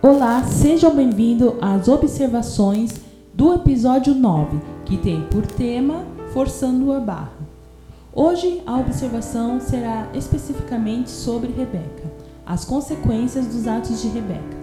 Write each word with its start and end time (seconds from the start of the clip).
Olá, 0.00 0.44
sejam 0.44 0.94
bem-vindos 0.94 1.54
às 1.60 1.88
observações 1.88 3.00
do 3.34 3.52
episódio 3.52 4.14
9, 4.14 4.60
que 4.84 4.96
tem 4.96 5.22
por 5.22 5.44
tema 5.44 6.06
Forçando 6.32 6.92
a 6.92 7.00
Barra. 7.00 7.32
Hoje 8.14 8.62
a 8.64 8.78
observação 8.78 9.58
será 9.60 10.06
especificamente 10.14 11.10
sobre 11.10 11.52
Rebeca, 11.52 12.12
as 12.46 12.64
consequências 12.64 13.48
dos 13.48 13.66
atos 13.66 14.00
de 14.00 14.06
Rebeca. 14.06 14.56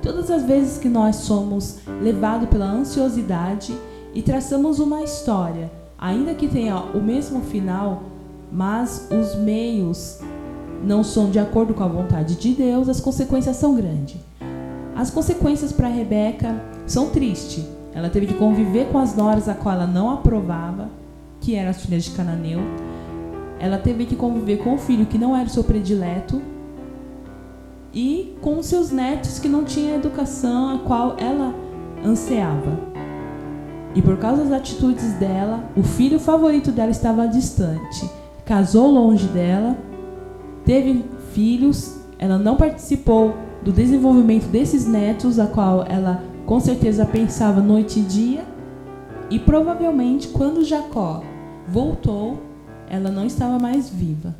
Todas 0.00 0.30
as 0.30 0.44
vezes 0.44 0.78
que 0.78 0.88
nós 0.88 1.16
somos 1.16 1.80
levados 2.00 2.48
pela 2.48 2.70
ansiosidade 2.70 3.76
e 4.14 4.22
traçamos 4.22 4.78
uma 4.78 5.02
história, 5.02 5.72
ainda 5.98 6.34
que 6.34 6.46
tenha 6.46 6.76
o 6.76 7.02
mesmo 7.02 7.40
final, 7.40 8.04
mas 8.52 9.08
os 9.10 9.34
meios 9.34 10.20
não 10.84 11.02
são 11.02 11.30
de 11.30 11.40
acordo 11.40 11.74
com 11.74 11.82
a 11.82 11.88
vontade 11.88 12.36
de 12.36 12.54
Deus, 12.54 12.88
as 12.88 13.00
consequências 13.00 13.56
são 13.56 13.74
grandes. 13.74 14.27
As 14.98 15.10
consequências 15.10 15.70
para 15.70 15.86
Rebeca 15.86 16.60
são 16.84 17.10
tristes. 17.10 17.64
Ela 17.94 18.10
teve 18.10 18.26
que 18.26 18.34
conviver 18.34 18.88
com 18.88 18.98
as 18.98 19.14
noras 19.14 19.48
a 19.48 19.54
qual 19.54 19.76
ela 19.76 19.86
não 19.86 20.10
aprovava, 20.10 20.88
que 21.40 21.54
eram 21.54 21.70
as 21.70 21.80
filhas 21.80 22.02
de 22.02 22.10
Cananeu. 22.10 22.58
Ela 23.60 23.78
teve 23.78 24.06
que 24.06 24.16
conviver 24.16 24.56
com 24.56 24.74
o 24.74 24.78
filho 24.78 25.06
que 25.06 25.16
não 25.16 25.36
era 25.36 25.46
o 25.46 25.50
seu 25.50 25.62
predileto 25.62 26.42
e 27.94 28.36
com 28.42 28.60
seus 28.60 28.90
netos 28.90 29.38
que 29.38 29.48
não 29.48 29.62
tinham 29.62 29.92
a 29.92 29.98
educação 29.98 30.74
a 30.74 30.78
qual 30.80 31.14
ela 31.16 31.54
ansiava. 32.04 32.76
E 33.94 34.02
por 34.02 34.16
causa 34.16 34.42
das 34.42 34.52
atitudes 34.52 35.12
dela, 35.12 35.62
o 35.76 35.82
filho 35.84 36.18
favorito 36.18 36.72
dela 36.72 36.90
estava 36.90 37.28
distante, 37.28 38.10
casou 38.44 38.90
longe 38.90 39.28
dela, 39.28 39.78
teve 40.64 41.04
filhos, 41.32 42.00
ela 42.18 42.36
não 42.36 42.56
participou 42.56 43.46
do 43.62 43.72
desenvolvimento 43.72 44.46
desses 44.46 44.86
netos, 44.86 45.38
a 45.38 45.46
qual 45.46 45.84
ela 45.88 46.22
com 46.46 46.58
certeza 46.60 47.04
pensava 47.04 47.60
noite 47.60 48.00
e 48.00 48.02
dia, 48.02 48.44
e 49.30 49.38
provavelmente 49.38 50.28
quando 50.28 50.64
Jacó 50.64 51.22
voltou, 51.66 52.40
ela 52.88 53.10
não 53.10 53.26
estava 53.26 53.58
mais 53.58 53.90
viva. 53.90 54.34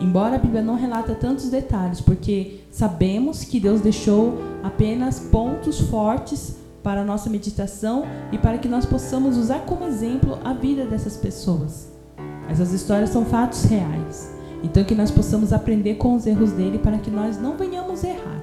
Embora 0.00 0.36
a 0.36 0.38
Bíblia 0.38 0.62
não 0.62 0.74
relata 0.74 1.14
tantos 1.14 1.48
detalhes, 1.48 2.00
porque 2.00 2.60
sabemos 2.70 3.44
que 3.44 3.58
Deus 3.58 3.80
deixou 3.80 4.38
apenas 4.62 5.20
pontos 5.20 5.80
fortes 5.80 6.56
para 6.82 7.00
a 7.00 7.04
nossa 7.04 7.28
meditação 7.28 8.04
e 8.30 8.38
para 8.38 8.58
que 8.58 8.68
nós 8.68 8.86
possamos 8.86 9.36
usar 9.36 9.60
como 9.60 9.84
exemplo 9.84 10.38
a 10.44 10.52
vida 10.52 10.84
dessas 10.84 11.16
pessoas. 11.16 11.90
Essas 12.48 12.72
histórias 12.72 13.10
são 13.10 13.24
fatos 13.24 13.64
reais. 13.64 14.35
Então 14.62 14.84
que 14.84 14.94
nós 14.94 15.10
possamos 15.10 15.52
aprender 15.52 15.94
com 15.94 16.14
os 16.14 16.26
erros 16.26 16.52
dele 16.52 16.78
para 16.78 16.98
que 16.98 17.10
nós 17.10 17.40
não 17.40 17.56
venhamos 17.56 18.02
errar. 18.02 18.42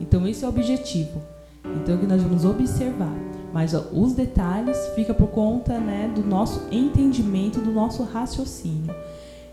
Então 0.00 0.26
esse 0.26 0.44
é 0.44 0.46
o 0.46 0.50
objetivo. 0.50 1.20
Então 1.64 1.96
que 1.96 2.06
nós 2.06 2.22
vamos 2.22 2.44
observar, 2.44 3.14
mas 3.52 3.74
ó, 3.74 3.84
os 3.92 4.12
detalhes 4.12 4.76
fica 4.94 5.14
por 5.14 5.28
conta 5.28 5.78
né, 5.78 6.12
do 6.14 6.22
nosso 6.22 6.66
entendimento, 6.70 7.60
do 7.60 7.72
nosso 7.72 8.02
raciocínio. 8.02 8.94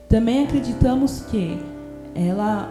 Também 0.09 0.43
acreditamos 0.43 1.21
que 1.21 1.57
ela 2.13 2.69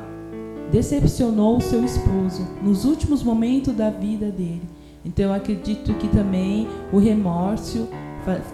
decepcionou 0.70 1.56
o 1.56 1.60
seu 1.60 1.84
esposo 1.84 2.46
nos 2.62 2.84
últimos 2.84 3.22
momentos 3.22 3.74
da 3.74 3.90
vida 3.90 4.30
dele. 4.30 4.62
Então 5.04 5.26
eu 5.26 5.32
acredito 5.32 5.94
que 5.94 6.08
também 6.08 6.68
o 6.92 6.98
remorso 6.98 7.88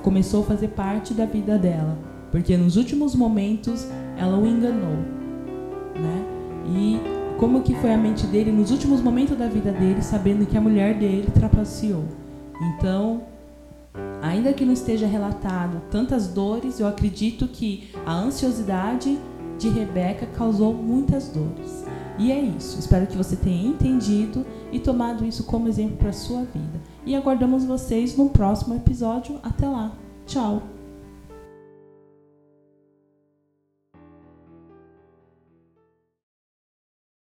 começou 0.02 0.42
a 0.42 0.46
fazer 0.46 0.68
parte 0.68 1.12
da 1.12 1.26
vida 1.26 1.58
dela, 1.58 1.98
porque 2.36 2.54
nos 2.54 2.76
últimos 2.76 3.14
momentos 3.14 3.88
ela 4.14 4.36
o 4.36 4.46
enganou, 4.46 4.96
né? 5.94 6.22
E 6.68 7.00
como 7.38 7.62
que 7.62 7.74
foi 7.76 7.94
a 7.94 7.96
mente 7.96 8.26
dele 8.26 8.52
nos 8.52 8.70
últimos 8.70 9.00
momentos 9.00 9.38
da 9.38 9.48
vida 9.48 9.72
dele, 9.72 10.02
sabendo 10.02 10.44
que 10.44 10.54
a 10.54 10.60
mulher 10.60 10.98
dele 10.98 11.28
trapaceou. 11.32 12.04
Então, 12.60 13.22
Ainda 14.20 14.52
que 14.52 14.66
não 14.66 14.74
esteja 14.74 15.06
relatado 15.06 15.80
tantas 15.90 16.28
dores, 16.28 16.78
eu 16.78 16.86
acredito 16.86 17.48
que 17.48 17.88
a 18.04 18.12
ansiosidade 18.12 19.18
de 19.58 19.70
Rebeca 19.70 20.26
causou 20.26 20.74
muitas 20.74 21.28
dores. 21.28 21.86
E 22.18 22.30
é 22.30 22.38
isso. 22.38 22.78
Espero 22.78 23.06
que 23.06 23.16
você 23.16 23.36
tenha 23.36 23.66
entendido 23.66 24.44
e 24.70 24.78
tomado 24.78 25.24
isso 25.24 25.44
como 25.44 25.68
exemplo 25.68 25.96
para 25.96 26.12
sua 26.12 26.40
vida. 26.40 26.80
E 27.06 27.16
aguardamos 27.16 27.64
vocês 27.64 28.14
no 28.14 28.28
próximo 28.28 28.74
episódio. 28.74 29.38
Até 29.42 29.66
lá. 29.66 29.92
Tchau. 30.26 30.75